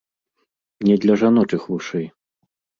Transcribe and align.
Не 0.87 0.95
для 1.05 1.19
жаночых 1.25 1.71
вушэй. 1.75 2.11